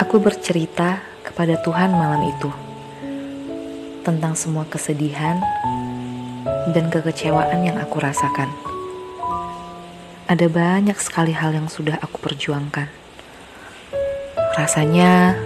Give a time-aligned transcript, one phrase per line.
[0.00, 2.48] Aku bercerita kepada Tuhan malam itu
[4.00, 5.36] tentang semua kesedihan
[6.72, 8.48] dan kekecewaan yang aku rasakan.
[10.24, 12.88] Ada banyak sekali hal yang sudah aku perjuangkan.
[14.56, 15.36] Rasanya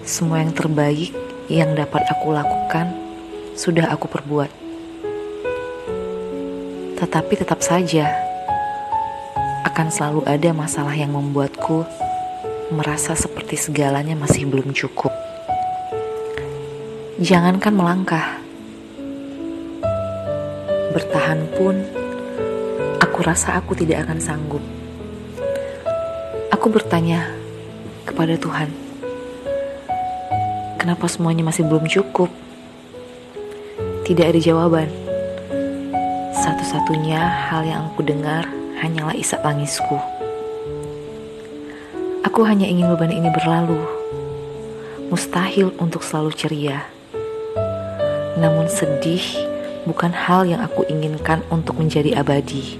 [0.00, 1.12] semua yang terbaik
[1.52, 2.88] yang dapat aku lakukan
[3.52, 4.48] sudah aku perbuat.
[6.96, 8.16] Tetapi tetap saja
[9.68, 12.07] akan selalu ada masalah yang membuatku
[12.68, 15.08] merasa seperti segalanya masih belum cukup.
[17.16, 18.38] Jangankan melangkah,
[20.92, 21.80] bertahan pun,
[23.00, 24.60] aku rasa aku tidak akan sanggup.
[26.52, 27.32] Aku bertanya
[28.04, 28.68] kepada Tuhan,
[30.76, 32.28] kenapa semuanya masih belum cukup?
[34.04, 34.92] Tidak ada jawaban.
[36.36, 38.44] Satu-satunya hal yang aku dengar
[38.78, 40.17] hanyalah isak tangisku.
[42.38, 43.82] Aku hanya ingin beban ini berlalu.
[45.10, 46.86] Mustahil untuk selalu ceria.
[48.38, 49.26] Namun sedih
[49.82, 52.78] bukan hal yang aku inginkan untuk menjadi abadi.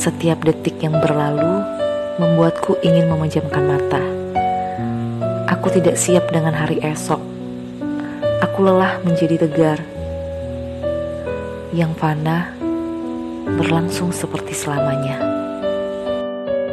[0.00, 1.68] Setiap detik yang berlalu
[2.16, 4.00] membuatku ingin memejamkan mata.
[5.52, 7.20] Aku tidak siap dengan hari esok.
[8.40, 9.84] Aku lelah menjadi tegar.
[11.76, 12.56] Yang fana
[13.52, 15.37] berlangsung seperti selamanya.